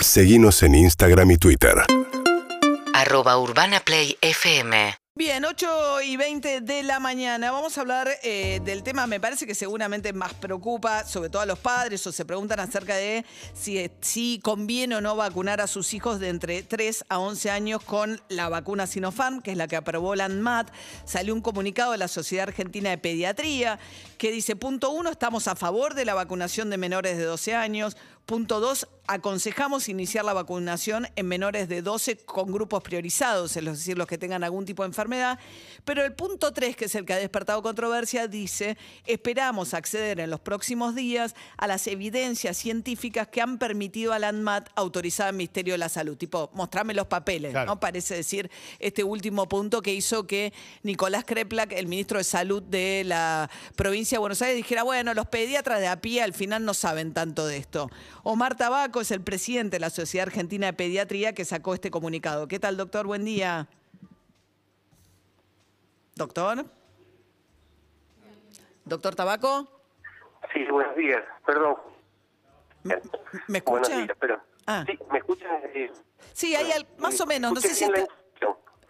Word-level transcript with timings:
Seguimos 0.00 0.62
en 0.62 0.74
Instagram 0.76 1.32
y 1.32 1.38
Twitter. 1.38 1.74
arroba 2.94 3.38
urbanaplayfm 3.38 4.94
Bien, 5.18 5.44
8 5.44 6.02
y 6.02 6.16
20 6.16 6.60
de 6.60 6.84
la 6.84 7.00
mañana. 7.00 7.50
Vamos 7.50 7.76
a 7.76 7.80
hablar 7.80 8.08
eh, 8.22 8.60
del 8.64 8.84
tema, 8.84 9.08
me 9.08 9.18
parece 9.18 9.48
que 9.48 9.54
seguramente 9.56 10.12
más 10.12 10.32
preocupa, 10.34 11.04
sobre 11.04 11.28
todo 11.28 11.42
a 11.42 11.46
los 11.46 11.58
padres, 11.58 12.06
o 12.06 12.12
se 12.12 12.24
preguntan 12.24 12.60
acerca 12.60 12.94
de 12.94 13.24
si, 13.52 13.90
si 14.00 14.38
conviene 14.40 14.94
o 14.94 15.00
no 15.00 15.16
vacunar 15.16 15.60
a 15.60 15.66
sus 15.66 15.92
hijos 15.92 16.20
de 16.20 16.28
entre 16.28 16.62
3 16.62 17.06
a 17.08 17.18
11 17.18 17.50
años 17.50 17.82
con 17.82 18.20
la 18.28 18.48
vacuna 18.48 18.86
Sinopharm, 18.86 19.42
que 19.42 19.50
es 19.50 19.56
la 19.56 19.66
que 19.66 19.74
aprobó 19.74 20.14
la 20.14 20.26
ANMAT. 20.26 20.70
Salió 21.04 21.34
un 21.34 21.40
comunicado 21.40 21.90
de 21.90 21.98
la 21.98 22.06
Sociedad 22.06 22.46
Argentina 22.46 22.90
de 22.90 22.98
Pediatría 22.98 23.80
que 24.18 24.30
dice, 24.30 24.54
punto 24.54 24.90
uno, 24.90 25.10
estamos 25.10 25.48
a 25.48 25.56
favor 25.56 25.94
de 25.94 26.04
la 26.04 26.14
vacunación 26.14 26.70
de 26.70 26.76
menores 26.78 27.18
de 27.18 27.24
12 27.24 27.56
años. 27.56 27.96
Punto 28.28 28.60
dos, 28.60 28.86
aconsejamos 29.06 29.88
iniciar 29.88 30.22
la 30.22 30.34
vacunación 30.34 31.08
en 31.16 31.26
menores 31.26 31.66
de 31.66 31.80
12 31.80 32.18
con 32.18 32.52
grupos 32.52 32.82
priorizados, 32.82 33.56
es 33.56 33.64
decir, 33.64 33.96
los 33.96 34.06
que 34.06 34.18
tengan 34.18 34.44
algún 34.44 34.66
tipo 34.66 34.82
de 34.82 34.88
enfermedad. 34.88 35.38
Pero 35.86 36.04
el 36.04 36.12
punto 36.12 36.52
tres, 36.52 36.76
que 36.76 36.84
es 36.84 36.94
el 36.94 37.06
que 37.06 37.14
ha 37.14 37.16
despertado 37.16 37.62
controversia, 37.62 38.28
dice, 38.28 38.76
esperamos 39.06 39.72
acceder 39.72 40.20
en 40.20 40.28
los 40.28 40.40
próximos 40.40 40.94
días 40.94 41.34
a 41.56 41.66
las 41.66 41.86
evidencias 41.86 42.58
científicas 42.58 43.28
que 43.28 43.40
han 43.40 43.56
permitido 43.56 44.12
a 44.12 44.18
la 44.18 44.28
ANMAT 44.28 44.68
autorizar 44.74 45.28
el 45.30 45.36
Ministerio 45.36 45.72
de 45.72 45.78
la 45.78 45.88
Salud. 45.88 46.18
Tipo, 46.18 46.50
mostrame 46.52 46.92
los 46.92 47.06
papeles, 47.06 47.52
Claro. 47.52 47.66
¿no? 47.66 47.80
Parece 47.80 48.14
decir 48.14 48.50
este 48.78 49.04
último 49.04 49.48
punto 49.48 49.80
que 49.80 49.94
hizo 49.94 50.26
que 50.26 50.52
Nicolás 50.82 51.24
Kreplak, 51.24 51.72
el 51.72 51.86
ministro 51.86 52.18
de 52.18 52.24
Salud 52.24 52.62
de 52.62 53.04
la 53.06 53.48
provincia 53.74 54.16
de 54.16 54.20
Buenos 54.20 54.42
Aires, 54.42 54.58
dijera, 54.58 54.82
bueno, 54.82 55.14
los 55.14 55.28
pediatras 55.28 55.80
de 55.80 55.88
a 55.88 56.02
pie 56.02 56.20
al 56.20 56.34
final 56.34 56.66
no 56.66 56.74
saben 56.74 57.14
tanto 57.14 57.46
de 57.46 57.56
esto. 57.56 57.88
Omar 58.30 58.56
Tabaco 58.58 59.00
es 59.00 59.10
el 59.10 59.22
presidente 59.22 59.76
de 59.76 59.80
la 59.80 59.88
Sociedad 59.88 60.26
Argentina 60.26 60.66
de 60.66 60.74
Pediatría 60.74 61.32
que 61.32 61.46
sacó 61.46 61.72
este 61.72 61.90
comunicado. 61.90 62.46
¿Qué 62.46 62.58
tal, 62.58 62.76
doctor? 62.76 63.06
Buen 63.06 63.24
día. 63.24 63.66
Doctor. 66.14 66.66
Doctor 68.84 69.14
Tabaco. 69.14 69.66
Sí, 70.52 70.62
buenos 70.70 70.94
días, 70.96 71.24
perdón. 71.46 71.76
¿Me, 72.82 73.00
me 73.46 73.58
escucha? 73.60 73.88
Buenos 73.88 74.04
días, 74.08 74.16
pero... 74.20 74.42
Ah. 74.66 74.84
Sí, 74.86 74.98
¿me 75.10 75.18
escuchan? 75.20 75.50
Eh, 75.74 75.90
Sí, 76.34 76.54
hay 76.54 76.70
al- 76.72 76.86
más 76.98 77.18
o 77.22 77.24
menos. 77.24 77.50
No 77.54 77.60
sé 77.62 77.74
si 77.74 77.84
está... 77.84 78.04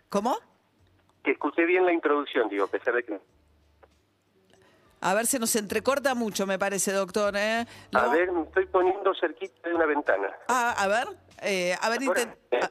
¿Cómo? 0.08 0.36
Que 1.22 1.30
escuché 1.30 1.64
bien 1.64 1.86
la 1.86 1.92
introducción, 1.92 2.48
digo, 2.48 2.64
a 2.64 2.68
pesar 2.68 2.92
de 2.92 3.04
que... 3.04 3.20
A 5.00 5.14
ver, 5.14 5.26
se 5.26 5.38
nos 5.38 5.54
entrecorta 5.56 6.14
mucho, 6.14 6.46
me 6.46 6.58
parece, 6.58 6.92
doctor. 6.92 7.36
¿eh? 7.36 7.66
A 7.92 8.08
ver, 8.08 8.32
me 8.32 8.42
estoy 8.42 8.66
poniendo 8.66 9.12
cerquita 9.14 9.68
de 9.68 9.74
una 9.74 9.86
ventana. 9.86 10.28
Ah, 10.48 10.74
a 10.76 10.86
ver, 10.88 11.08
eh, 11.42 11.76
a 11.80 11.88
ver, 11.88 12.00
Ahora, 12.06 12.20
inten- 12.22 12.36
eh. 12.50 12.60
ah, 12.62 12.70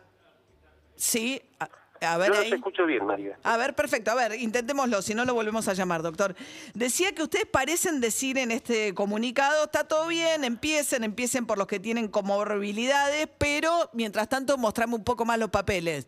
sí, 0.95 1.41
a, 1.59 1.69
a 2.13 2.17
ver 2.17 2.27
Yo 2.29 2.33
no 2.35 2.41
ahí. 2.41 2.49
te 2.49 2.55
escucho 2.57 2.85
bien, 2.85 3.05
María. 3.05 3.39
A 3.43 3.55
ver, 3.57 3.73
perfecto. 3.75 4.11
A 4.11 4.15
ver, 4.15 4.33
intentémoslo, 4.35 5.01
si 5.01 5.13
no 5.15 5.23
lo 5.25 5.33
volvemos 5.33 5.67
a 5.69 5.73
llamar, 5.73 6.01
doctor. 6.01 6.35
Decía 6.73 7.13
que 7.15 7.23
ustedes 7.23 7.45
parecen 7.45 8.01
decir 8.01 8.37
en 8.37 8.51
este 8.51 8.93
comunicado, 8.93 9.63
está 9.63 9.87
todo 9.87 10.07
bien, 10.07 10.43
empiecen, 10.43 11.03
empiecen 11.05 11.45
por 11.45 11.57
los 11.57 11.67
que 11.67 11.79
tienen 11.79 12.09
comorbilidades, 12.09 13.29
pero 13.37 13.89
mientras 13.93 14.27
tanto 14.27 14.57
mostrame 14.57 14.95
un 14.95 15.03
poco 15.03 15.23
más 15.25 15.39
los 15.39 15.49
papeles. 15.49 16.07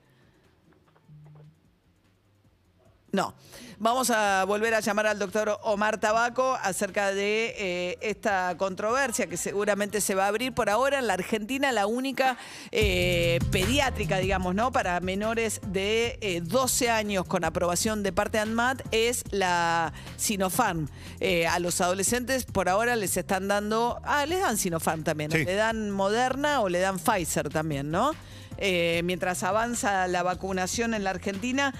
No. 3.11 3.33
Vamos 3.81 4.09
a 4.09 4.43
volver 4.45 4.73
a 4.73 4.81
llamar 4.81 5.07
al 5.07 5.17
doctor 5.17 5.57
Omar 5.63 5.99
Tabaco 6.01 6.57
acerca 6.61 7.13
de 7.13 7.55
eh, 7.57 7.97
esta 8.01 8.55
controversia 8.57 9.27
que 9.27 9.37
seguramente 9.37 10.01
se 10.01 10.15
va 10.15 10.25
a 10.25 10.27
abrir 10.27 10.53
por 10.53 10.69
ahora 10.69 10.99
en 10.99 11.07
la 11.07 11.13
Argentina, 11.13 11.71
la 11.71 11.87
única 11.87 12.37
eh, 12.71 13.39
pediátrica, 13.51 14.17
digamos, 14.17 14.53
¿no? 14.53 14.73
Para 14.73 14.99
menores 14.99 15.61
de 15.65 16.19
eh, 16.21 16.41
12 16.43 16.89
años 16.89 17.23
con 17.25 17.45
aprobación 17.45 18.03
de 18.03 18.11
parte 18.11 18.37
de 18.37 18.41
ANMAT 18.41 18.81
es 18.91 19.23
la 19.31 19.93
Sinopharm. 20.17 20.89
Eh, 21.21 21.47
a 21.47 21.57
los 21.59 21.79
adolescentes 21.79 22.43
por 22.43 22.67
ahora 22.67 22.97
les 22.97 23.15
están 23.15 23.47
dando, 23.47 24.01
ah, 24.03 24.25
les 24.25 24.41
dan 24.41 24.57
Sinopharm 24.57 25.03
también, 25.03 25.31
Sí. 25.31 25.45
le 25.45 25.55
dan 25.55 25.89
Moderna 25.89 26.59
o 26.59 26.67
le 26.67 26.79
dan 26.79 26.99
Pfizer 26.99 27.47
también, 27.47 27.89
¿no? 27.91 28.11
Eh, 28.59 29.01
mientras 29.03 29.43
avanza 29.43 30.07
la 30.07 30.23
vacunación 30.23 30.93
en 30.93 31.03
la 31.03 31.11
Argentina. 31.11 31.73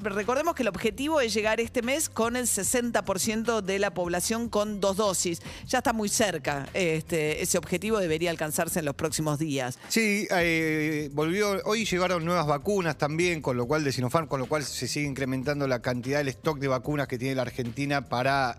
Recordemos 0.00 0.54
que 0.54 0.62
el 0.62 0.68
objetivo 0.68 1.20
es 1.20 1.32
llegar 1.32 1.60
este 1.60 1.82
mes 1.82 2.08
con 2.08 2.36
el 2.36 2.46
60% 2.46 3.60
de 3.60 3.78
la 3.78 3.92
población 3.94 4.48
con 4.48 4.80
dos 4.80 4.96
dosis. 4.96 5.40
Ya 5.66 5.78
está 5.78 5.92
muy 5.92 6.08
cerca. 6.08 6.68
Este, 6.74 7.42
ese 7.42 7.58
objetivo 7.58 7.98
debería 7.98 8.30
alcanzarse 8.30 8.80
en 8.80 8.84
los 8.84 8.94
próximos 8.94 9.38
días. 9.38 9.78
Sí, 9.88 10.26
eh, 10.30 11.10
volvió. 11.12 11.60
Hoy 11.64 11.84
llegaron 11.84 12.24
nuevas 12.24 12.46
vacunas 12.46 12.98
también, 12.98 13.40
con 13.40 13.56
lo 13.56 13.66
cual 13.66 13.84
de 13.84 13.92
Sinopharm, 13.92 14.26
con 14.26 14.40
lo 14.40 14.46
cual 14.46 14.64
se 14.64 14.88
sigue 14.88 15.06
incrementando 15.06 15.66
la 15.66 15.80
cantidad 15.80 16.18
del 16.18 16.28
stock 16.28 16.58
de 16.58 16.68
vacunas 16.68 17.08
que 17.08 17.18
tiene 17.18 17.34
la 17.34 17.42
Argentina 17.42 18.08
para, 18.08 18.58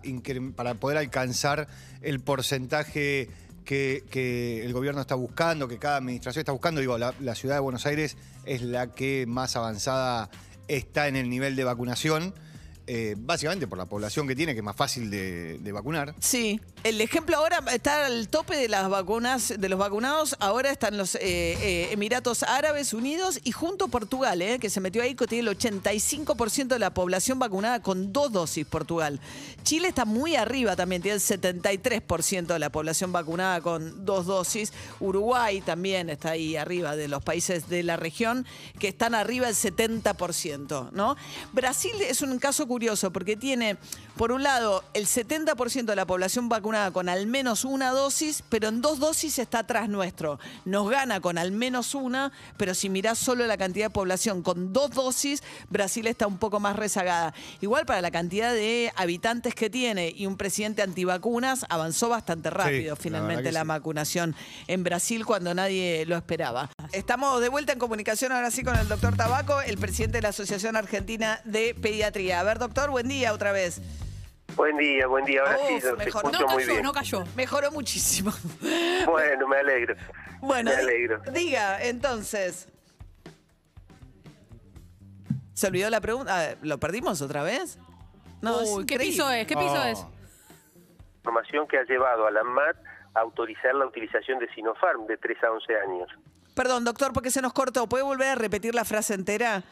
para 0.55 0.75
poder 0.75 0.97
alcanzar 0.97 1.67
el 2.01 2.19
porcentaje 2.19 3.29
que, 3.67 4.63
el 4.63 4.73
gobierno 4.73 5.01
está 5.01 5.16
buscando, 5.16 5.67
que 5.67 5.78
cada 5.78 5.97
administración 5.97 6.41
está 6.41 6.53
buscando. 6.53 6.81
Digo, 6.81 6.97
la, 6.97 7.13
la 7.19 7.35
ciudad 7.35 7.55
de 7.55 7.59
Buenos 7.59 7.85
Aires 7.85 8.17
es 8.45 8.61
la 8.61 8.94
que 8.94 9.25
más 9.28 9.55
avanzada 9.55 10.29
está 10.67 11.07
en 11.07 11.16
el 11.16 11.29
nivel 11.29 11.55
de 11.55 11.63
vacunación. 11.63 12.33
eh, 12.88 13.16
básicamente 13.17 13.67
por 13.67 13.77
la 13.77 13.85
población 13.85 14.27
que 14.27 14.35
tiene, 14.35 14.53
que 14.53 14.59
es 14.59 14.63
más 14.63 14.75
fácil 14.75 15.11
de, 15.11 15.59
de 15.59 15.72
vacunar. 15.73 16.16
Sí, 16.19 16.61
el 16.88 17.02
ejemplo 17.02 17.36
ahora 17.36 17.62
está 17.74 18.06
al 18.06 18.30
tope 18.30 18.56
de 18.56 18.70
las 18.70 18.90
vacunas, 18.90 19.53
de 19.58 19.68
los 19.68 19.78
vacunados. 19.78 20.38
Ahora 20.40 20.72
están 20.72 20.96
los 20.96 21.16
eh, 21.16 21.20
eh, 21.22 21.90
Emiratos 21.92 22.44
Árabes 22.44 22.94
Unidos 22.94 23.42
y 23.44 23.52
junto 23.52 23.90
Portugal, 23.90 24.42
eh, 24.42 24.58
que 24.58 24.70
se 24.70 24.80
metió 24.80 25.03
ahí, 25.03 25.14
que 25.14 25.28
tiene 25.28 25.50
el 25.50 25.58
85% 25.58 26.68
de 26.68 26.80
la 26.80 26.94
población 26.94 27.40
vacunada 27.40 27.81
con 27.81 28.14
dos 28.14 28.31
dosis, 28.31 28.66
Portugal. 28.66 29.20
Chile 29.64 29.90
está 29.90 30.06
muy 30.06 30.38
arriba 30.38 30.78
también, 30.78 31.02
tiene 31.02 31.16
el 31.16 31.22
73% 31.22 32.46
de 32.46 32.59
la 32.59 32.70
población 32.70 33.12
vacunada 33.12 33.59
con 33.59 34.06
dos 34.06 34.25
dosis. 34.25 34.72
Uruguay 35.02 35.59
también 35.59 36.09
está 36.09 36.31
ahí 36.31 36.56
arriba 36.56 36.96
de 36.96 37.09
los 37.09 37.22
países 37.22 37.68
de 37.68 37.84
la 37.84 37.98
región, 37.98 38.46
que 38.80 38.88
están 38.88 39.14
arriba 39.14 39.48
del 39.48 39.56
70%, 39.56 40.92
¿no? 40.94 41.18
Brasil 41.52 41.92
es 42.02 42.22
un 42.22 42.40
caso 42.40 42.66
curioso 42.66 43.12
porque 43.12 43.36
tiene, 43.36 43.75
por 44.16 44.31
un 44.31 44.44
lado, 44.44 44.86
el 44.94 45.06
70% 45.06 45.84
de 45.84 45.96
la 45.98 46.06
población 46.06 46.48
vacunada 46.48 46.76
con 46.93 47.09
al 47.09 47.27
menos 47.27 47.65
una 47.65 47.91
dosis, 47.91 48.43
pero 48.49 48.67
en 48.69 48.81
dos 48.81 48.99
dosis 48.99 49.39
está 49.39 49.59
atrás 49.59 49.89
nuestro. 49.89 50.39
Nos 50.65 50.89
gana 50.89 51.19
con 51.19 51.38
al 51.38 51.51
menos 51.51 51.95
una, 51.95 52.31
pero 52.57 52.73
si 52.73 52.89
mirás 52.89 53.17
solo 53.17 53.45
la 53.47 53.57
cantidad 53.57 53.88
de 53.88 53.89
población 53.89 54.43
con 54.43 54.73
dos 54.73 54.91
dosis, 54.91 55.43
Brasil 55.69 56.07
está 56.07 56.27
un 56.27 56.38
poco 56.38 56.59
más 56.59 56.75
rezagada. 56.75 57.33
Igual 57.61 57.85
para 57.85 58.01
la 58.01 58.11
cantidad 58.11 58.53
de 58.53 58.91
habitantes 58.95 59.55
que 59.55 59.69
tiene 59.69 60.13
y 60.15 60.25
un 60.25 60.38
presidente 60.38 60.81
antivacunas, 60.81 61.65
avanzó 61.69 62.09
bastante 62.09 62.49
rápido 62.49 62.95
finalmente 62.95 63.51
la 63.51 63.61
sí. 63.61 63.67
vacunación 63.67 64.35
en 64.67 64.83
Brasil 64.83 65.25
cuando 65.25 65.53
nadie 65.53 66.05
lo 66.05 66.15
esperaba. 66.15 66.69
Estamos 66.91 67.41
de 67.41 67.49
vuelta 67.49 67.73
en 67.73 67.79
comunicación 67.79 68.31
ahora 68.31 68.51
sí 68.51 68.63
con 68.63 68.77
el 68.77 68.88
doctor 68.88 69.15
Tabaco, 69.15 69.61
el 69.61 69.77
presidente 69.77 70.19
de 70.19 70.21
la 70.21 70.29
Asociación 70.29 70.75
Argentina 70.75 71.41
de 71.44 71.75
Pediatría. 71.75 72.39
A 72.39 72.44
ver, 72.44 72.59
doctor, 72.59 72.89
buen 72.89 73.07
día 73.07 73.33
otra 73.33 73.51
vez. 73.51 73.81
Buen 74.57 74.75
día, 74.78 75.07
buen 75.07 75.23
día. 75.23 75.41
Ahora 75.41 75.57
sí, 75.68 75.75
Uf, 75.75 75.84
te 75.84 75.91
mejor. 75.94 76.25
escucho 76.25 76.40
No 76.41 76.47
muy 76.47 76.57
cayó, 76.63 76.72
bien. 76.73 76.84
no 76.84 76.91
cayó. 76.94 77.23
Mejoró 77.35 77.72
muchísimo. 77.72 78.31
Bueno, 79.06 79.47
me 79.47 79.57
alegro. 79.57 79.95
Bueno, 80.41 80.69
me 80.72 80.75
alegro. 80.78 81.22
diga, 81.31 81.81
entonces. 81.84 82.68
¿Se 85.53 85.68
olvidó 85.68 85.90
la 85.90 86.01
pregunta? 86.01 86.35
Ah, 86.51 86.56
¿Lo 86.62 86.78
perdimos 86.79 87.22
otra 87.22 87.41
vez? 87.44 87.78
No, 88.41 88.59
Uy, 88.63 88.85
¿qué 88.85 88.97
piso 89.00 89.29
es? 89.31 89.47
¿Qué 89.47 89.56
piso 89.56 89.73
Oh. 89.81 89.84
es? 89.88 90.06
Información 91.19 91.68
que 91.68 91.78
ha 91.78 91.84
llevado 91.84 92.28
a 92.28 92.31
la 92.31 92.44
MAT 92.44 92.75
a 93.16 93.19
autorizar 93.22 93.74
la 93.75 93.85
utilización 93.85 94.39
de 94.39 94.47
Sinopharm 94.53 95.07
de 95.07 95.18
3 95.18 95.38
a 95.44 95.51
11 95.51 95.75
años. 95.79 96.09
Perdón, 96.53 96.83
doctor, 96.83 97.13
porque 97.13 97.31
se 97.31 97.42
nos 97.42 97.54
cortó. 97.54 97.88
¿Puede 97.88 98.04
volver 98.04 98.27
a 98.30 98.36
repetir 98.36 98.75
la 98.75 98.83
frase 98.86 99.13
entera? 99.13 99.63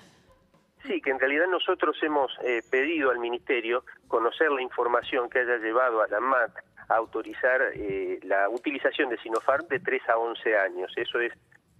Sí, 0.88 1.02
que 1.02 1.10
en 1.10 1.20
realidad 1.20 1.48
nosotros 1.50 1.98
hemos 2.04 2.32
eh, 2.44 2.62
pedido 2.70 3.10
al 3.12 3.20
Ministerio 3.20 3.84
conocer 4.08 4.52
la 4.52 4.62
información 4.62 5.30
que 5.30 5.40
haya 5.40 5.58
llevado 5.58 6.02
a 6.02 6.08
la 6.08 6.20
MAT 6.20 6.52
a 6.90 6.96
autorizar 6.96 7.62
eh, 7.74 8.20
la 8.24 8.50
utilización 8.50 9.10
de 9.10 9.18
Sinopharm 9.18 9.68
de 9.68 9.80
3 9.80 10.10
a 10.10 10.18
11 10.18 10.58
años. 10.58 10.92
Eso 10.96 11.20
es 11.20 11.34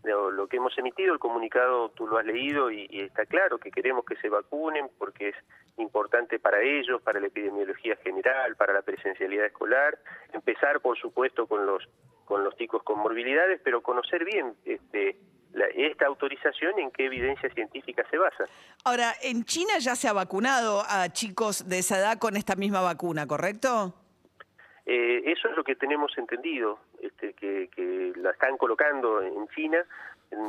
lo, 0.04 0.48
que 0.48 0.58
hemos 0.58 0.78
emitido, 0.78 1.14
el 1.14 1.20
comunicado 1.20 1.90
tú 1.90 2.08
lo 2.08 2.18
has 2.18 2.26
leído 2.26 2.70
y, 2.72 2.88
y 2.90 3.02
está 3.02 3.26
claro 3.26 3.58
que 3.58 3.72
queremos 3.72 4.06
que 4.06 4.16
se 4.18 4.30
vacunen 4.30 4.88
porque 5.00 5.30
es 5.30 5.36
importante 5.78 6.40
para 6.40 6.62
ellos, 6.62 7.02
para 7.02 7.20
la 7.20 7.28
epidemiología 7.28 7.96
general, 7.98 8.56
para 8.56 8.74
la 8.74 8.82
presencialidad 8.82 9.48
escolar. 9.48 9.98
Empezar, 10.34 10.80
por 10.82 10.98
supuesto, 10.98 11.48
con 11.48 11.66
los 11.66 11.88
con 12.26 12.44
los 12.44 12.56
chicos 12.58 12.84
con 12.84 13.00
morbilidades, 13.00 13.62
pero 13.64 13.82
conocer 13.82 14.26
bien 14.26 14.56
este, 14.66 15.16
la- 15.56 15.66
esta 15.90 16.06
autorización 16.06 16.78
en 16.80 16.92
qué 16.92 17.06
evidencia 17.06 17.50
científica 17.50 18.04
se 18.12 18.18
basa. 18.18 18.46
Ahora, 18.84 19.14
en 19.24 19.44
China 19.46 19.74
ya 19.80 19.96
se 19.96 20.08
ha 20.08 20.14
vacunado 20.14 20.84
a 20.88 21.10
chicos 21.10 21.68
de 21.68 21.80
esa 21.80 21.98
edad 21.98 22.18
con 22.20 22.36
esta 22.38 22.56
misma 22.56 22.82
vacuna, 22.82 23.26
¿correcto? 23.26 23.94
Eh, 24.86 25.24
eso 25.26 25.48
es 25.50 25.56
lo 25.58 25.64
que 25.64 25.76
tenemos 25.76 26.16
entendido. 26.18 26.80
este, 27.02 27.34
que, 27.34 27.70
que 27.76 28.14
la 28.16 28.32
están 28.32 28.58
colocando 28.58 29.22
en 29.22 29.48
China, 29.50 29.78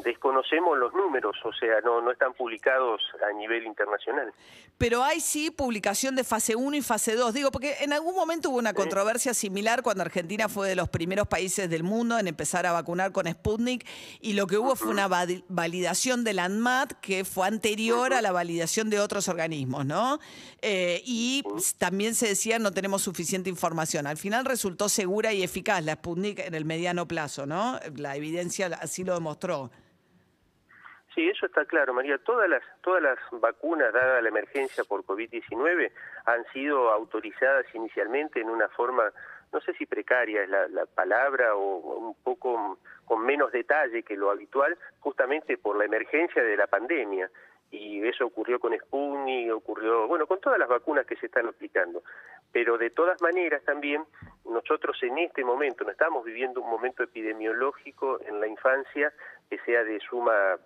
desconocemos 0.04 0.76
los 0.78 0.92
números, 0.94 1.36
o 1.44 1.52
sea, 1.52 1.80
no, 1.84 2.00
no 2.00 2.10
están 2.10 2.32
publicados 2.34 3.00
a 3.28 3.32
nivel 3.36 3.64
internacional. 3.66 4.32
Pero 4.78 5.02
hay 5.02 5.20
sí 5.20 5.50
publicación 5.50 6.16
de 6.16 6.24
fase 6.24 6.54
1 6.56 6.76
y 6.76 6.82
fase 6.82 7.14
2. 7.14 7.32
Digo, 7.32 7.50
porque 7.50 7.76
en 7.80 7.92
algún 7.92 8.14
momento 8.14 8.50
hubo 8.50 8.58
una 8.58 8.74
controversia 8.74 9.32
similar 9.34 9.82
cuando 9.82 10.02
Argentina 10.02 10.48
fue 10.48 10.68
de 10.68 10.76
los 10.76 10.88
primeros 10.88 11.26
países 11.28 11.70
del 11.70 11.82
mundo 11.82 12.18
en 12.18 12.28
empezar 12.28 12.66
a 12.66 12.72
vacunar 12.72 13.12
con 13.12 13.26
Sputnik 13.26 13.86
y 14.20 14.34
lo 14.34 14.46
que 14.46 14.58
hubo 14.58 14.76
fue 14.76 14.88
una 14.88 15.08
vali- 15.08 15.44
validación 15.48 16.24
del 16.24 16.38
ANMAT 16.40 16.92
que 17.00 17.24
fue 17.24 17.46
anterior 17.46 18.12
a 18.12 18.20
la 18.22 18.32
validación 18.32 18.90
de 18.90 19.00
otros 19.00 19.28
organismos, 19.28 19.86
¿no? 19.86 20.18
Eh, 20.62 21.00
y 21.06 21.42
también 21.78 22.14
se 22.14 22.28
decía 22.28 22.58
no 22.58 22.72
tenemos 22.72 23.02
suficiente 23.02 23.48
información. 23.48 24.06
Al 24.06 24.16
final 24.16 24.44
resultó 24.44 24.88
segura 24.88 25.32
y 25.32 25.42
eficaz 25.42 25.82
la 25.84 25.94
Sputnik 25.94 26.40
en 26.40 26.54
el 26.54 26.64
mediano 26.64 27.06
plazo, 27.08 27.46
¿no? 27.46 27.78
La 27.96 28.16
evidencia 28.16 28.66
así 28.82 29.04
lo 29.04 29.14
demostró. 29.14 29.70
Sí, 31.16 31.26
eso 31.30 31.46
está 31.46 31.64
claro, 31.64 31.94
María. 31.94 32.18
Todas 32.18 32.46
las, 32.46 32.62
todas 32.82 33.02
las 33.02 33.18
vacunas, 33.40 33.90
dada 33.90 34.20
la 34.20 34.28
emergencia 34.28 34.84
por 34.84 35.02
COVID-19, 35.02 35.90
han 36.26 36.44
sido 36.52 36.90
autorizadas 36.90 37.64
inicialmente 37.74 38.38
en 38.38 38.50
una 38.50 38.68
forma, 38.68 39.10
no 39.50 39.60
sé 39.62 39.72
si 39.72 39.86
precaria 39.86 40.42
es 40.42 40.50
la, 40.50 40.68
la 40.68 40.84
palabra, 40.84 41.54
o 41.56 42.08
un 42.08 42.14
poco 42.16 42.78
con 43.06 43.24
menos 43.24 43.50
detalle 43.50 44.02
que 44.02 44.14
lo 44.14 44.30
habitual, 44.30 44.76
justamente 45.00 45.56
por 45.56 45.78
la 45.78 45.86
emergencia 45.86 46.42
de 46.42 46.54
la 46.54 46.66
pandemia. 46.66 47.30
Y 47.70 48.06
eso 48.06 48.26
ocurrió 48.26 48.60
con 48.60 48.76
Sputnik, 48.78 49.50
ocurrió, 49.54 50.06
bueno, 50.08 50.26
con 50.26 50.38
todas 50.38 50.58
las 50.58 50.68
vacunas 50.68 51.06
que 51.06 51.16
se 51.16 51.26
están 51.26 51.46
aplicando. 51.46 52.02
Pero 52.52 52.76
de 52.76 52.90
todas 52.90 53.22
maneras 53.22 53.64
también, 53.64 54.04
nosotros 54.44 55.02
en 55.02 55.16
este 55.16 55.42
momento, 55.44 55.82
no 55.82 55.92
estamos 55.92 56.26
viviendo 56.26 56.60
un 56.60 56.68
momento 56.68 57.02
epidemiológico 57.02 58.20
en 58.20 58.38
la 58.38 58.46
infancia 58.46 59.14
que 59.48 59.58
sea 59.60 59.82
de 59.82 59.98
suma 60.00 60.58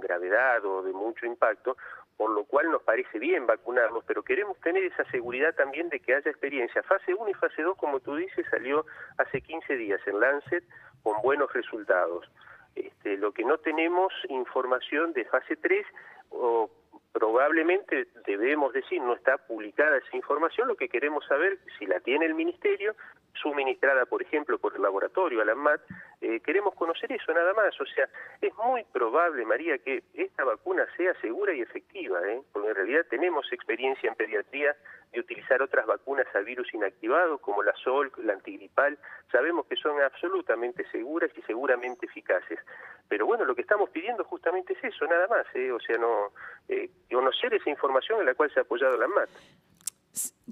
gravedad 0.00 0.64
o 0.64 0.82
de 0.82 0.92
mucho 0.92 1.26
impacto, 1.26 1.76
por 2.16 2.30
lo 2.30 2.44
cual 2.44 2.70
nos 2.70 2.82
parece 2.82 3.18
bien 3.18 3.46
vacunarnos, 3.46 4.04
pero 4.04 4.22
queremos 4.22 4.58
tener 4.60 4.84
esa 4.84 5.04
seguridad 5.10 5.54
también 5.54 5.88
de 5.88 6.00
que 6.00 6.14
haya 6.14 6.30
experiencia. 6.30 6.82
Fase 6.82 7.14
1 7.14 7.28
y 7.28 7.34
fase 7.34 7.62
2, 7.62 7.76
como 7.76 8.00
tú 8.00 8.16
dices, 8.16 8.46
salió 8.50 8.86
hace 9.18 9.40
15 9.40 9.76
días 9.76 10.00
en 10.06 10.20
Lancet 10.20 10.64
con 11.02 11.20
buenos 11.22 11.52
resultados. 11.52 12.30
Este, 12.74 13.16
lo 13.16 13.32
que 13.32 13.44
no 13.44 13.58
tenemos 13.58 14.12
información 14.28 15.12
de 15.12 15.24
fase 15.26 15.56
3 15.56 15.86
o 16.30 16.70
probablemente 17.12 18.06
debemos 18.26 18.72
decir 18.72 19.00
no 19.02 19.14
está 19.14 19.36
publicada 19.36 19.98
esa 19.98 20.16
información, 20.16 20.68
lo 20.68 20.76
que 20.76 20.88
queremos 20.88 21.24
saber 21.26 21.58
si 21.78 21.86
la 21.86 22.00
tiene 22.00 22.24
el 22.26 22.34
ministerio, 22.34 22.94
suministrada 23.34 24.06
por 24.06 24.22
ejemplo 24.22 24.58
por 24.58 24.74
el 24.74 24.82
laboratorio, 24.82 25.42
Alanmat, 25.42 25.80
eh, 26.22 26.40
queremos 26.40 26.74
conocer 26.76 27.10
eso 27.12 27.32
nada 27.34 27.52
más, 27.52 27.78
o 27.80 27.86
sea, 27.86 28.08
es 28.40 28.54
muy 28.64 28.84
probable 28.84 29.44
María 29.44 29.76
que 29.78 30.04
esta 30.14 30.44
vacuna 30.44 30.86
sea 30.96 31.12
segura 31.20 31.52
y 31.52 31.60
efectiva, 31.60 32.20
¿eh? 32.28 32.40
porque 32.52 32.68
en 32.68 32.74
realidad 32.76 33.06
tenemos 33.10 33.52
experiencia 33.52 34.08
en 34.08 34.14
pediatría 34.14 34.76
de 35.12 35.18
utilizar 35.18 35.60
otras 35.60 35.84
vacunas 35.84 36.26
a 36.36 36.38
virus 36.38 36.72
inactivados 36.72 37.40
como 37.40 37.64
la 37.64 37.74
SOL, 37.82 38.12
la 38.18 38.34
antigripal, 38.34 38.96
sabemos 39.32 39.66
que 39.66 39.74
son 39.74 40.00
absolutamente 40.00 40.88
seguras 40.92 41.30
y 41.36 41.42
seguramente 41.42 42.06
eficaces. 42.06 42.60
Pero 43.08 43.26
bueno, 43.26 43.44
lo 43.44 43.56
que 43.56 43.62
estamos 43.62 43.90
pidiendo 43.90 44.22
justamente 44.22 44.74
es 44.74 44.94
eso, 44.94 45.04
nada 45.06 45.26
más, 45.26 45.44
¿eh? 45.54 45.72
o 45.72 45.80
sea, 45.80 45.98
no 45.98 46.32
eh, 46.68 46.88
conocer 47.10 47.52
esa 47.52 47.68
información 47.68 48.20
en 48.20 48.26
la 48.26 48.34
cual 48.34 48.48
se 48.54 48.60
ha 48.60 48.62
apoyado 48.62 48.96
la 48.96 49.06
ANMAT. 49.06 49.28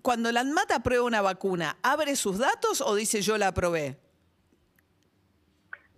Cuando 0.02 0.32
la 0.32 0.40
ANMAT 0.40 0.72
aprueba 0.72 1.04
una 1.04 1.22
vacuna, 1.22 1.76
¿abre 1.84 2.16
sus 2.16 2.38
datos 2.38 2.80
o 2.80 2.96
dice 2.96 3.20
yo 3.20 3.38
la 3.38 3.48
aprobé? 3.48 4.09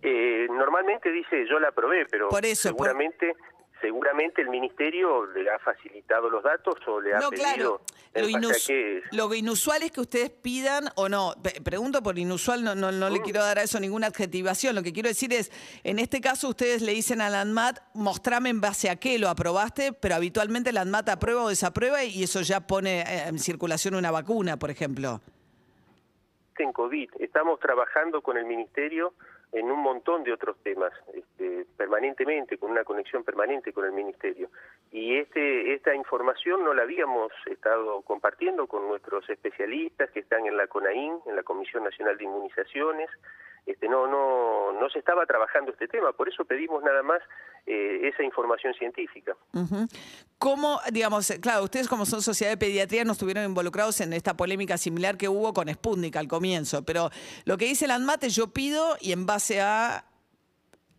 Eh, 0.05 0.47
normalmente 0.49 1.11
dice 1.11 1.45
yo 1.49 1.59
la 1.59 1.69
aprobé, 1.69 2.05
pero 2.05 2.27
Por 2.29 2.45
eso, 2.45 2.75
por- 2.75 2.87
seguramente 2.87 3.33
seguramente 3.79 4.41
el 4.41 4.47
ministerio 4.47 5.25
le 5.25 5.49
ha 5.49 5.59
facilitado 5.59 6.29
los 6.29 6.41
datos 6.41 6.75
o 6.87 7.01
le 7.01 7.13
ha 7.15 7.19
No, 7.19 7.29
pedido 7.31 7.43
claro. 7.43 7.81
Lo, 8.15 8.29
inus- 8.29 9.35
inusual 9.37 9.83
es 9.83 9.91
que 9.91 9.99
ustedes 9.99 10.29
pidan 10.29 10.85
o 10.95 11.09
no. 11.09 11.33
Pregunto 11.65 12.01
por 12.01 12.17
inusual, 12.17 12.63
no, 12.63 12.75
no, 12.75 12.93
no 12.93 13.09
le 13.09 13.21
quiero 13.21 13.41
dar 13.41 13.59
a 13.59 13.63
eso 13.63 13.81
ninguna 13.81 14.07
adjetivación. 14.07 14.73
Lo 14.75 14.83
que 14.83 14.93
quiero 14.93 15.09
decir 15.09 15.33
es, 15.33 15.51
en 15.83 15.99
este 15.99 16.21
caso 16.21 16.47
ustedes 16.47 16.81
le 16.81 16.93
dicen 16.93 17.19
a 17.19 17.29
la 17.29 17.41
ANMAT, 17.41 17.79
mostrame 17.93 18.49
en 18.51 18.61
base 18.61 18.89
a 18.89 18.95
qué 18.95 19.19
lo 19.19 19.27
aprobaste, 19.27 19.91
pero 19.91 20.15
habitualmente 20.15 20.71
la 20.71 20.81
ANMAT 20.81 21.09
aprueba 21.09 21.43
o 21.43 21.49
desaprueba 21.49 22.05
y 22.05 22.23
eso 22.23 22.39
ya 22.41 22.61
pone 22.61 23.01
eh, 23.01 23.27
en 23.27 23.37
circulación 23.37 23.95
una 23.95 24.11
vacuna, 24.11 24.57
por 24.57 24.69
ejemplo. 24.71 25.19
en 26.57 26.71
COVID. 26.71 27.09
Estamos 27.19 27.59
trabajando 27.59 28.21
con 28.21 28.37
el 28.37 28.45
Ministerio 28.45 29.13
en 29.53 29.71
un 29.71 29.79
montón 29.79 30.23
de 30.23 30.33
otros 30.33 30.57
temas, 30.63 30.91
este, 31.13 31.65
permanentemente, 31.77 32.57
con 32.57 32.71
una 32.71 32.83
conexión 32.83 33.23
permanente 33.23 33.71
con 33.71 33.85
el 33.85 33.91
Ministerio. 33.91 34.49
Y 34.91 35.17
este, 35.17 35.73
esta 35.73 35.93
información 35.93 36.63
no 36.63 36.73
la 36.73 36.81
habíamos 36.81 37.31
estado 37.45 38.01
compartiendo 38.01 38.65
con 38.65 38.87
nuestros 38.87 39.29
especialistas 39.29 40.09
que 40.09 40.21
están 40.21 40.47
en 40.47 40.57
la 40.57 40.67
CONAIN, 40.67 41.19
en 41.27 41.35
la 41.35 41.43
Comisión 41.43 41.83
Nacional 41.83 42.17
de 42.17 42.23
Inmunizaciones. 42.23 43.09
Este, 43.65 43.87
no, 43.87 44.07
no, 44.07 44.73
no 44.73 44.89
se 44.89 44.99
estaba 44.99 45.25
trabajando 45.25 45.71
este 45.71 45.87
tema, 45.87 46.11
por 46.11 46.27
eso 46.27 46.43
pedimos 46.43 46.83
nada 46.83 47.01
más 47.01 47.21
eh, 47.65 48.09
esa 48.09 48.23
información 48.23 48.73
científica. 48.73 49.37
¿Cómo, 50.37 50.81
digamos, 50.91 51.31
claro, 51.41 51.63
ustedes 51.63 51.87
como 51.87 52.05
son 52.05 52.21
sociedad 52.21 52.51
de 52.51 52.57
pediatría 52.57 53.05
no 53.05 53.13
estuvieron 53.13 53.45
involucrados 53.45 54.01
en 54.01 54.11
esta 54.11 54.35
polémica 54.35 54.77
similar 54.77 55.17
que 55.17 55.29
hubo 55.29 55.53
con 55.53 55.69
Sputnik 55.69 56.17
al 56.17 56.27
comienzo, 56.27 56.83
pero 56.83 57.09
lo 57.45 57.57
que 57.57 57.65
dice 57.65 57.85
el 57.85 57.91
ANMAT 57.91 58.25
es 58.25 58.35
yo 58.35 58.47
pido 58.47 58.97
y 58.99 59.13
en 59.13 59.25
base 59.25 59.61
a 59.61 60.05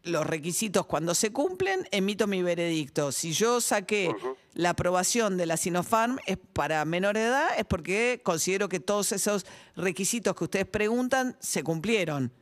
los 0.04 0.26
requisitos 0.26 0.86
cuando 0.86 1.14
se 1.14 1.32
cumplen, 1.32 1.86
emito 1.90 2.26
mi 2.26 2.42
veredicto. 2.42 3.12
Si 3.12 3.32
yo 3.32 3.60
saqué 3.60 4.14
la 4.54 4.70
aprobación 4.70 5.36
de 5.36 5.46
la 5.46 5.56
Sinopharm 5.56 6.18
es 6.26 6.38
para 6.52 6.84
menor 6.84 7.16
edad, 7.16 7.48
es 7.58 7.64
porque 7.64 8.20
considero 8.22 8.68
que 8.68 8.80
todos 8.80 9.12
esos 9.12 9.46
requisitos 9.76 10.34
que 10.34 10.44
ustedes 10.44 10.66
preguntan 10.66 11.36
se 11.40 11.62
cumplieron. 11.62 12.32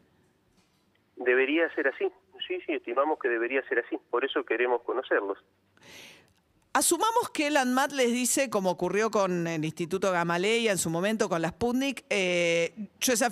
Debería 1.24 1.72
ser 1.74 1.88
así. 1.88 2.10
Sí, 2.46 2.60
sí, 2.66 2.72
estimamos 2.72 3.18
que 3.18 3.28
debería 3.28 3.62
ser 3.68 3.80
así. 3.80 3.98
Por 4.10 4.24
eso 4.24 4.44
queremos 4.44 4.82
conocerlos. 4.82 5.38
Asumamos 6.74 7.28
que 7.28 7.48
el 7.48 7.58
ANMAT 7.58 7.92
les 7.92 8.12
dice, 8.12 8.48
como 8.48 8.70
ocurrió 8.70 9.10
con 9.10 9.46
el 9.46 9.62
Instituto 9.62 10.10
Gamaleya 10.10 10.72
en 10.72 10.78
su 10.78 10.88
momento, 10.88 11.28
con 11.28 11.42
la 11.42 11.48
Sputnik, 11.48 12.02
eh, 12.08 12.72
yo 12.98 13.12
esa 13.12 13.28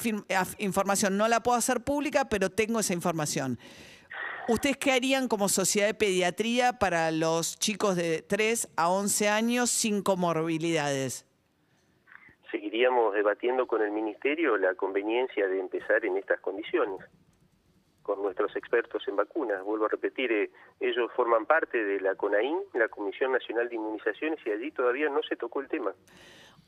información 0.58 1.16
no 1.16 1.26
la 1.26 1.42
puedo 1.42 1.56
hacer 1.56 1.80
pública, 1.80 2.28
pero 2.28 2.50
tengo 2.50 2.80
esa 2.80 2.92
información. 2.92 3.58
¿Ustedes 4.46 4.76
qué 4.76 4.92
harían 4.92 5.26
como 5.26 5.48
sociedad 5.48 5.86
de 5.86 5.94
pediatría 5.94 6.74
para 6.74 7.10
los 7.12 7.58
chicos 7.58 7.96
de 7.96 8.20
3 8.20 8.68
a 8.76 8.90
11 8.90 9.28
años 9.28 9.70
sin 9.70 10.02
comorbilidades? 10.02 11.24
Seguiríamos 12.50 13.14
debatiendo 13.14 13.66
con 13.66 13.80
el 13.80 13.90
Ministerio 13.90 14.58
la 14.58 14.74
conveniencia 14.74 15.46
de 15.46 15.60
empezar 15.60 16.04
en 16.04 16.16
estas 16.16 16.40
condiciones, 16.40 16.98
con 18.16 18.22
nuestros 18.24 18.54
expertos 18.56 19.02
en 19.06 19.16
vacunas. 19.16 19.62
Vuelvo 19.62 19.84
a 19.86 19.88
repetir, 19.88 20.32
eh, 20.32 20.50
ellos 20.80 21.10
forman 21.14 21.46
parte 21.46 21.82
de 21.84 22.00
la 22.00 22.14
CONAIN, 22.14 22.58
la 22.74 22.88
Comisión 22.88 23.32
Nacional 23.32 23.68
de 23.68 23.76
Inmunizaciones, 23.76 24.38
y 24.44 24.50
allí 24.50 24.70
todavía 24.72 25.08
no 25.08 25.22
se 25.22 25.36
tocó 25.36 25.60
el 25.60 25.68
tema. 25.68 25.92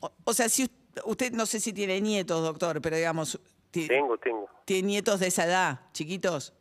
O, 0.00 0.10
o 0.24 0.32
sea, 0.32 0.48
si 0.48 0.64
us- 0.64 0.70
usted 1.04 1.32
no 1.32 1.46
sé 1.46 1.58
si 1.60 1.72
tiene 1.72 2.00
nietos, 2.00 2.42
doctor, 2.42 2.80
pero 2.80 2.96
digamos, 2.96 3.40
Tengo, 3.72 4.18
tengo. 4.18 4.48
tiene 4.64 4.86
nietos 4.88 5.18
de 5.20 5.26
esa 5.28 5.44
edad, 5.46 5.80
chiquitos. 5.92 6.52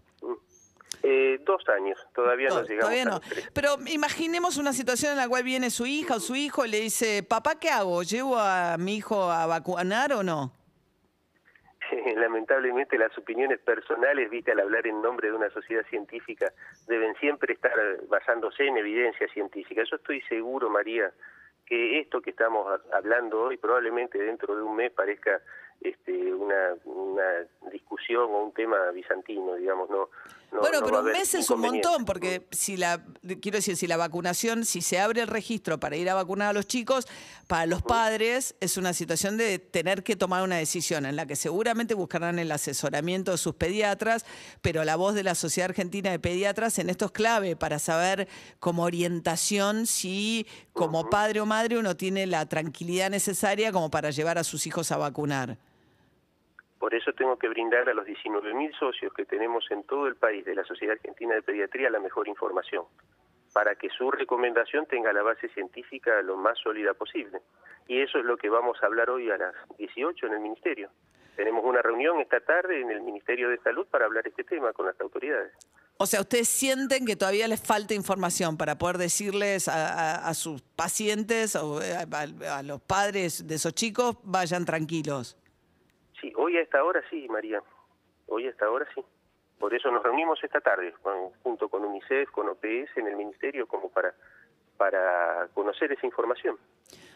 Eh, 1.04 1.40
dos 1.46 1.64
años, 1.70 1.98
todavía 2.14 2.50
no 2.50 2.62
To- 2.62 2.62
llegamos 2.64 2.82
Todavía 2.82 3.02
a 3.02 3.06
no. 3.06 3.12
los 3.12 3.22
tres. 3.22 3.50
Pero 3.54 3.76
imaginemos 3.88 4.58
una 4.58 4.72
situación 4.72 5.14
en 5.14 5.18
la 5.18 5.28
cual 5.28 5.44
viene 5.44 5.70
su 5.72 5.86
hija 5.88 6.16
o 6.16 6.20
su 6.20 6.36
hijo 6.36 6.64
y 6.66 6.70
le 6.70 6.80
dice, 6.80 7.24
papá, 7.24 7.56
¿qué 7.60 7.70
hago? 7.70 8.04
¿Llevo 8.04 8.38
a 8.38 8.78
mi 8.78 8.98
hijo 8.98 9.24
a 9.32 9.46
vacunar 9.48 10.14
o 10.14 10.22
no? 10.24 10.54
Lamentablemente 12.20 12.98
las 12.98 13.16
opiniones 13.18 13.60
personales, 13.60 14.30
viste, 14.30 14.52
al 14.52 14.60
hablar 14.60 14.86
en 14.88 15.02
nombre 15.02 15.30
de 15.30 15.36
una 15.36 15.50
sociedad 15.50 15.86
científica, 15.90 16.52
deben 16.88 17.16
siempre 17.16 17.54
estar 17.54 17.74
basándose 18.08 18.66
en 18.68 18.78
evidencia 18.78 19.28
científica. 19.30 19.84
Yo 19.90 19.96
estoy 19.98 20.22
seguro, 20.24 20.70
María, 20.70 21.12
que 21.66 22.00
esto 22.00 22.22
que 22.22 22.32
estamos 22.32 22.68
ha- 22.68 22.98
hablando 22.98 23.44
hoy 23.44 23.58
probablemente 23.58 24.18
dentro 24.18 24.56
de 24.56 24.62
un 24.62 24.76
mes 24.76 24.92
parezca 24.92 25.42
este, 25.82 26.12
una, 26.34 26.76
una 26.86 27.48
discusión 27.72 28.24
o 28.32 28.44
un 28.44 28.54
tema 28.54 28.92
bizantino, 28.92 29.56
digamos, 29.56 29.90
no. 29.90 30.10
No- 30.52 30.60
bueno, 30.60 30.80
no 30.82 30.86
pero 30.86 31.00
un 31.00 31.06
mes 31.12 31.34
es 31.34 31.50
un 31.50 31.62
montón, 31.62 32.06
porque 32.06 32.48
si 32.52 32.78
la, 32.78 33.04
quiero 33.42 33.58
decir, 33.58 33.78
si 33.78 33.88
la 33.88 33.98
vacunación, 33.98 34.66
si 34.66 34.82
se 34.82 35.00
abre 35.00 35.22
el 35.22 35.28
registro 35.28 35.80
para 35.80 35.96
ir 35.96 36.10
a 36.10 36.14
vacunar 36.14 36.50
a 36.50 36.54
los 36.54 36.68
chicos, 36.68 37.08
para 37.48 37.66
los 37.66 37.82
padres 37.82 38.56
es 38.60 38.78
una 38.78 38.94
situación 38.94 39.38
de 39.38 39.60
tener 39.60 40.04
que 40.04 40.16
tomar 40.16 40.44
una 40.44 40.58
decisión 40.58 41.06
en 41.06 41.16
la 41.16 41.26
que 41.26 41.36
seguramente 41.36 41.94
buscarán 41.94 42.40
el 42.40 42.52
asesoramiento 42.52 43.32
de 43.32 43.38
sus 43.38 43.56
pediatras, 43.56 44.26
pero 44.62 44.84
la 44.84 44.96
voz 44.96 45.16
de 45.16 45.24
la 45.24 45.36
Sociedad 45.36 45.70
Argentina 45.70 46.12
de 46.12 46.20
Pediatras 46.20 46.80
en 46.80 46.90
esto 46.90 47.06
es 47.06 47.12
clave 47.12 47.56
para 47.56 47.80
saber 47.80 48.28
como 48.60 48.84
orientación 48.84 49.88
si 49.88 50.46
como 50.74 51.10
padre 51.10 51.42
o 51.42 51.46
madre 51.46 51.78
uno 51.78 51.96
tiene 51.98 52.28
la 52.28 52.46
tranquilidad 52.48 53.10
necesaria 53.10 53.72
como 53.72 53.90
para 53.90 54.12
llevar 54.12 54.38
a 54.38 54.44
sus 54.44 54.68
hijos 54.68 54.92
a 54.92 54.98
vacunar. 54.98 55.58
Por 56.82 56.96
eso 56.96 57.14
tengo 57.14 57.38
que 57.38 57.48
brindar 57.48 57.88
a 57.88 57.94
los 57.94 58.08
19.000 58.08 58.80
socios 58.80 59.14
que 59.14 59.24
tenemos 59.24 59.70
en 59.70 59.84
todo 59.84 60.08
el 60.08 60.16
país 60.16 60.44
de 60.46 60.56
la 60.56 60.64
Sociedad 60.64 60.96
Argentina 60.96 61.36
de 61.36 61.44
Pediatría 61.44 61.92
la 61.92 62.00
mejor 62.00 62.28
información, 62.28 62.86
para 63.54 63.76
que 63.76 63.88
su 63.90 64.10
recomendación 64.10 64.88
tenga 64.88 65.14
la 65.14 65.22
base 65.22 65.48
científica 65.50 66.24
lo 66.24 66.38
más 66.38 66.58
sólida 66.58 66.96
posible. 66.96 67.40
Y 67.88 68.02
eso 68.02 68.18
es 68.18 68.26
lo 68.26 68.36
que 68.36 68.50
vamos 68.50 68.82
a 68.82 68.88
hablar 68.88 69.12
hoy 69.12 69.30
a 69.30 69.38
las 69.38 69.54
18 69.78 70.26
en 70.26 70.34
el 70.34 70.40
Ministerio. 70.40 70.90
Tenemos 71.36 71.64
una 71.64 71.84
reunión 71.84 72.20
esta 72.20 72.40
tarde 72.40 72.82
en 72.82 72.90
el 72.90 73.02
Ministerio 73.02 73.50
de 73.50 73.60
Salud 73.60 73.86
para 73.86 74.06
hablar 74.06 74.28
este 74.28 74.44
tema 74.44 74.74
con 74.74 74.88
las 74.88 75.00
autoridades. 75.00 75.54
O 75.98 76.08
sea, 76.08 76.22
ustedes 76.22 76.50
sienten 76.50 77.06
que 77.06 77.16
todavía 77.16 77.48
les 77.48 77.62
falta 77.62 77.94
información 77.94 78.58
para 78.58 78.80
poder 78.80 78.98
decirles 78.98 79.68
a, 79.68 80.34
sus 80.34 80.64
pacientes 80.64 81.56
o 81.56 81.80
eh, 81.80 81.94
a 81.94 82.64
los 82.64 82.82
padres 82.82 83.46
de 83.46 83.54
esos 83.54 83.76
chicos, 83.76 84.18
vayan 84.24 84.66
tranquilos. 84.66 85.38
Hoy 86.36 86.58
a 86.58 86.62
esta 86.62 86.84
hora 86.84 87.02
sí, 87.10 87.28
María. 87.30 87.62
Hoy 88.28 88.48
a 88.48 88.50
esta 88.50 88.70
hora 88.70 88.88
sí. 88.96 89.02
Por 89.60 89.74
eso 89.76 89.92
nos 89.92 90.02
reunimos 90.04 90.44
esta 90.44 90.60
tarde, 90.62 90.94
con- 91.02 91.30
junto 91.44 91.70
con 91.70 91.86
UNICEF, 91.86 92.30
con 92.32 92.50
OPS 92.50 92.98
en 92.98 93.08
el 93.08 93.16
Ministerio, 93.16 93.68
como 93.68 93.90
para, 93.90 94.14
para 94.78 95.48
conocer 95.54 95.92
esa 95.92 96.06
información. 96.06 96.58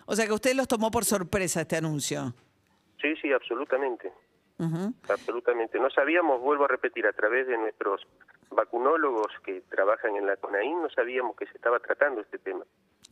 O 0.05 0.15
sea 0.15 0.27
que 0.27 0.33
usted 0.33 0.53
los 0.55 0.67
tomó 0.67 0.91
por 0.91 1.05
sorpresa 1.05 1.61
este 1.61 1.77
anuncio. 1.77 2.33
Sí, 3.01 3.15
sí, 3.21 3.31
absolutamente. 3.33 4.11
Absolutamente. 5.09 5.79
No 5.79 5.89
sabíamos, 5.89 6.39
vuelvo 6.41 6.65
a 6.65 6.67
repetir, 6.67 7.05
a 7.07 7.13
través 7.13 7.47
de 7.47 7.57
nuestros 7.57 8.01
vacunólogos 8.51 9.27
que 9.43 9.61
trabajan 9.69 10.15
en 10.15 10.25
la 10.27 10.37
CONAIN, 10.37 10.81
no 10.81 10.89
sabíamos 10.89 11.35
que 11.35 11.45
se 11.47 11.53
estaba 11.57 11.79
tratando 11.79 12.21
este 12.21 12.37
tema. 12.37 12.63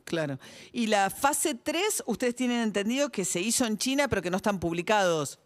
Claro. 0.06 0.38
Y 0.72 0.88
la 0.88 1.10
fase 1.10 1.56
3, 1.56 2.04
ustedes 2.06 2.36
tienen 2.36 2.62
entendido 2.62 3.10
que 3.10 3.26
se 3.26 3.40
hizo 3.42 3.66
en 3.66 3.78
China, 3.78 4.08
pero 4.08 4.22
que 4.22 4.30
no 4.30 4.38
están 4.38 4.60
publicados. 4.60 5.40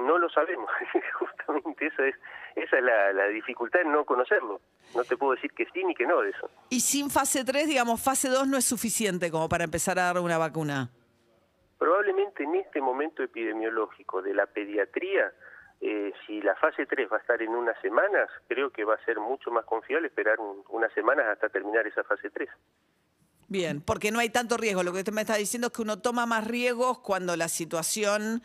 No 0.00 0.18
lo 0.18 0.28
sabemos, 0.30 0.70
justamente 1.18 1.86
esa 1.86 2.06
es, 2.06 2.14
esa 2.54 2.76
es 2.78 2.82
la, 2.84 3.12
la 3.12 3.26
dificultad 3.28 3.80
en 3.80 3.92
no 3.92 4.04
conocerlo. 4.04 4.60
No 4.94 5.04
te 5.04 5.16
puedo 5.16 5.32
decir 5.34 5.52
que 5.52 5.66
sí 5.72 5.84
ni 5.84 5.94
que 5.94 6.06
no 6.06 6.20
de 6.20 6.30
eso. 6.30 6.50
Y 6.70 6.80
sin 6.80 7.10
fase 7.10 7.44
3, 7.44 7.66
digamos, 7.66 8.02
fase 8.02 8.28
2 8.28 8.46
no 8.46 8.56
es 8.56 8.64
suficiente 8.64 9.30
como 9.30 9.48
para 9.48 9.64
empezar 9.64 9.98
a 9.98 10.04
dar 10.04 10.18
una 10.20 10.38
vacuna. 10.38 10.90
Probablemente 11.78 12.44
en 12.44 12.54
este 12.56 12.80
momento 12.80 13.22
epidemiológico 13.22 14.22
de 14.22 14.32
la 14.34 14.46
pediatría, 14.46 15.32
eh, 15.80 16.12
si 16.26 16.40
la 16.40 16.54
fase 16.56 16.86
3 16.86 17.08
va 17.12 17.16
a 17.18 17.20
estar 17.20 17.42
en 17.42 17.50
unas 17.50 17.78
semanas, 17.80 18.28
creo 18.48 18.70
que 18.70 18.84
va 18.84 18.94
a 18.94 19.04
ser 19.04 19.18
mucho 19.20 19.50
más 19.50 19.64
confiable 19.66 20.08
esperar 20.08 20.38
un- 20.40 20.62
unas 20.70 20.92
semanas 20.94 21.26
hasta 21.26 21.48
terminar 21.48 21.86
esa 21.86 22.02
fase 22.04 22.30
3. 22.30 22.48
Bien, 23.48 23.80
porque 23.80 24.10
no 24.10 24.18
hay 24.18 24.30
tanto 24.30 24.56
riesgo. 24.56 24.82
Lo 24.82 24.92
que 24.92 24.98
usted 24.98 25.12
me 25.12 25.20
está 25.20 25.36
diciendo 25.36 25.68
es 25.68 25.72
que 25.72 25.82
uno 25.82 26.00
toma 26.00 26.26
más 26.26 26.46
riesgos 26.46 26.98
cuando 26.98 27.36
la 27.36 27.48
situación... 27.48 28.42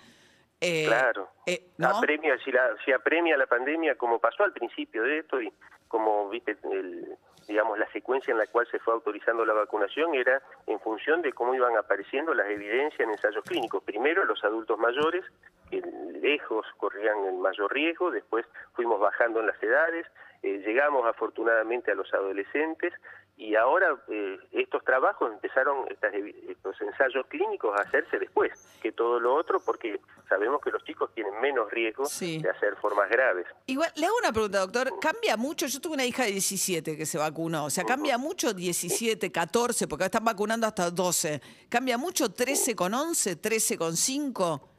eh, 0.61 0.85
Claro. 0.87 1.29
eh, 1.45 1.67
¿no? 1.77 1.89
Apremia, 1.97 2.37
si, 2.43 2.51
la, 2.51 2.75
si 2.85 2.91
apremia 2.91 3.35
la 3.35 3.47
pandemia, 3.47 3.95
como 3.95 4.19
pasó 4.19 4.43
al 4.43 4.53
principio 4.53 5.03
de 5.03 5.19
esto, 5.19 5.41
y 5.41 5.51
como 5.87 6.29
viste, 6.29 6.55
el, 6.71 7.17
digamos, 7.47 7.77
la 7.77 7.91
secuencia 7.91 8.31
en 8.31 8.37
la 8.37 8.47
cual 8.47 8.67
se 8.71 8.79
fue 8.79 8.93
autorizando 8.93 9.43
la 9.45 9.53
vacunación 9.53 10.15
era 10.15 10.41
en 10.67 10.79
función 10.79 11.21
de 11.21 11.33
cómo 11.33 11.53
iban 11.55 11.75
apareciendo 11.75 12.33
las 12.33 12.47
evidencias 12.47 13.01
en 13.01 13.09
ensayos 13.09 13.43
clínicos. 13.43 13.83
Primero 13.83 14.23
los 14.23 14.43
adultos 14.43 14.77
mayores, 14.79 15.25
que 15.69 15.81
lejos 16.21 16.65
corrían 16.77 17.25
el 17.25 17.35
mayor 17.35 17.73
riesgo, 17.73 18.11
después 18.11 18.45
fuimos 18.73 18.99
bajando 18.99 19.39
en 19.39 19.47
las 19.47 19.61
edades, 19.61 20.05
eh, 20.43 20.61
llegamos 20.65 21.05
afortunadamente 21.05 21.91
a 21.91 21.95
los 21.95 22.11
adolescentes 22.13 22.93
y 23.41 23.55
ahora 23.55 23.97
eh, 24.07 24.37
estos 24.51 24.83
trabajos 24.83 25.31
empezaron, 25.33 25.87
estas 25.89 26.13
estos 26.13 26.79
ensayos 26.79 27.25
clínicos 27.25 27.75
a 27.75 27.81
hacerse 27.81 28.19
después 28.19 28.51
que 28.83 28.91
todo 28.91 29.19
lo 29.19 29.33
otro 29.33 29.59
porque 29.65 29.99
sabemos 30.29 30.61
que 30.61 30.69
los 30.69 30.83
chicos 30.83 31.11
tienen 31.15 31.33
menos 31.41 31.71
riesgo 31.71 32.05
Sí. 32.05 32.39
de 32.39 32.51
hacer 32.51 32.75
formas 32.75 33.09
graves. 33.09 33.47
Igual, 33.65 33.91
le 33.95 34.05
hago 34.05 34.15
una 34.19 34.31
pregunta, 34.31 34.59
doctor. 34.59 34.93
¿Cambia 35.01 35.37
mucho? 35.37 35.65
Yo 35.65 35.81
tuve 35.81 35.95
una 35.95 36.05
hija 36.05 36.23
de 36.23 36.33
17 36.33 36.95
que 36.95 37.05
se 37.07 37.17
vacunó. 37.17 37.65
O 37.65 37.69
sea, 37.71 37.83
¿cambia 37.83 38.19
mucho 38.19 38.53
17, 38.53 39.31
14? 39.31 39.87
Porque 39.87 40.05
están 40.05 40.23
vacunando 40.23 40.67
hasta 40.67 40.91
12. 40.91 41.41
¿Cambia 41.67 41.97
mucho 41.97 42.31
13 42.31 42.75
con 42.75 42.93
11, 42.93 43.37
13 43.37 43.77
con 43.77 43.95
5? 43.97 44.69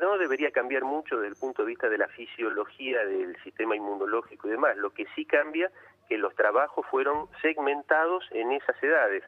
No 0.00 0.18
debería 0.18 0.50
cambiar 0.50 0.82
mucho 0.84 1.16
desde 1.16 1.28
el 1.28 1.36
punto 1.36 1.62
de 1.62 1.68
vista 1.68 1.88
de 1.88 1.98
la 1.98 2.08
fisiología 2.08 3.04
del 3.06 3.36
sistema 3.44 3.76
inmunológico 3.76 4.48
y 4.48 4.50
demás. 4.50 4.76
Lo 4.76 4.90
que 4.90 5.06
sí 5.14 5.24
cambia 5.24 5.70
que 6.08 6.18
los 6.18 6.34
trabajos 6.34 6.84
fueron 6.90 7.28
segmentados 7.42 8.24
en 8.30 8.52
esas 8.52 8.80
edades. 8.82 9.22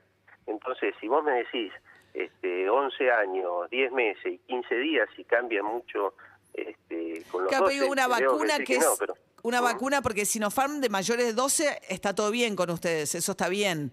Entonces, 0.47 0.95
si 1.01 1.09
vos 1.09 1.23
me 1.25 1.33
decís 1.33 1.73
este, 2.15 2.69
11 2.69 3.11
años, 3.13 3.69
10 3.71 3.93
meses 3.93 4.27
y 4.27 4.39
15 4.39 4.75
días, 4.77 5.09
si 5.15 5.25
cambia 5.25 5.63
mucho 5.63 6.15
este, 6.55 7.23
con 7.31 7.43
los 7.43 7.51
Claro, 7.51 7.67
pero 7.67 7.67
12, 7.67 7.75
digo, 7.75 7.93
una 7.93 8.07
vacuna 8.07 8.53
decir 8.59 8.67
que 8.67 8.77
es... 8.77 8.85
no, 8.85 8.95
pero- 8.99 9.15
Una 9.43 9.61
¿Mm? 9.61 9.65
vacuna 9.65 10.03
porque 10.03 10.25
Sinopharm 10.25 10.81
de 10.81 10.89
mayores 10.89 11.27
de 11.27 11.33
12 11.33 11.81
está 11.89 12.15
todo 12.15 12.31
bien 12.31 12.57
con 12.57 12.71
ustedes. 12.71 13.15
Eso 13.15 13.33
está 13.33 13.49
bien. 13.49 13.93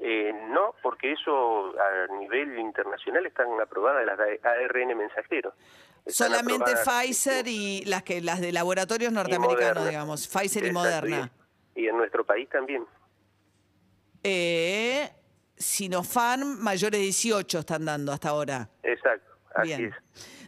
Eh, 0.00 0.32
no, 0.50 0.74
porque 0.82 1.12
eso 1.12 1.72
a 1.80 2.14
nivel 2.18 2.58
internacional 2.58 3.26
están 3.26 3.48
aprobadas 3.60 4.04
las 4.06 4.16
de 4.18 4.40
ARN 4.44 4.96
mensajeros. 4.96 5.54
Están 6.04 6.28
Solamente 6.28 6.72
Pfizer 6.84 7.38
este, 7.38 7.50
y 7.50 7.84
las 7.84 8.02
que 8.02 8.20
las 8.20 8.40
de 8.40 8.52
laboratorios 8.52 9.12
norteamericanos, 9.12 9.86
digamos. 9.88 10.28
Pfizer 10.28 10.64
y 10.64 10.68
Exacto, 10.68 10.72
Moderna. 10.72 11.30
Y, 11.78 11.86
en 11.86 11.96
nuestro 11.96 12.24
país 12.26 12.48
también. 12.50 12.84
Eh, 14.24 15.08
Sinopharm 15.56 16.58
mayores 16.60 16.98
de 16.98 17.04
18 17.04 17.60
están 17.60 17.84
dando 17.84 18.12
hasta 18.12 18.30
ahora. 18.30 18.68
Exacto, 18.82 19.30
así 19.54 19.68
Bien. 19.68 19.84
es. 19.86 19.94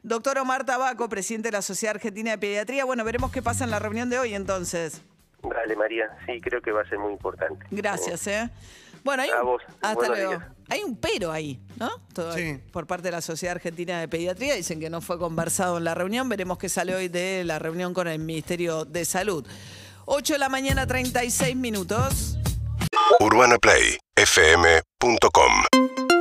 Doctor 0.02 0.38
Omar 0.38 0.64
Tabaco, 0.64 1.08
presidente 1.08 1.48
de 1.48 1.52
la 1.52 1.62
Sociedad 1.62 1.94
Argentina 1.96 2.30
de 2.32 2.38
Pediatría. 2.38 2.84
Bueno, 2.84 3.04
veremos 3.04 3.30
qué 3.30 3.42
pasa 3.42 3.64
en 3.64 3.70
la 3.70 3.78
reunión 3.78 4.08
de 4.10 4.18
hoy 4.18 4.34
entonces. 4.34 5.02
Dale, 5.42 5.76
María, 5.76 6.10
sí, 6.26 6.40
creo 6.40 6.60
que 6.60 6.72
va 6.72 6.82
a 6.82 6.88
ser 6.88 6.98
muy 6.98 7.12
importante. 7.12 7.64
Gracias, 7.70 8.26
¿eh? 8.26 8.50
Bueno, 9.04 9.22
hay 9.22 9.30
A 9.30 9.40
un, 9.40 9.46
vos. 9.46 9.62
hasta 9.80 9.94
Buenos 9.94 10.16
luego. 10.18 10.32
días. 10.32 10.44
Hay 10.68 10.82
un 10.82 10.96
pero 10.96 11.32
ahí, 11.32 11.58
¿no? 11.78 11.90
Todo- 12.12 12.32
Sí. 12.34 12.60
Por 12.72 12.86
parte 12.86 13.04
de 13.08 13.12
la 13.12 13.20
Sociedad 13.22 13.56
Argentina 13.56 13.98
de 14.00 14.08
Pediatría. 14.08 14.54
Dicen 14.54 14.78
que 14.80 14.90
no 14.90 15.00
fue 15.00 15.18
conversado 15.18 15.78
en 15.78 15.84
la 15.84 15.94
reunión. 15.94 16.28
Veremos 16.28 16.58
qué 16.58 16.68
sale 16.68 16.94
hoy 16.94 17.08
de 17.08 17.42
la 17.44 17.58
reunión 17.58 17.94
con 17.94 18.08
el 18.08 18.18
Ministerio 18.18 18.84
de 18.84 19.04
Salud. 19.04 19.46
8 20.12 20.32
de 20.32 20.38
la 20.40 20.48
mañana, 20.48 20.88
36 20.88 21.54
minutos. 21.54 22.36
UrbanaPlayFM.com 23.20 26.19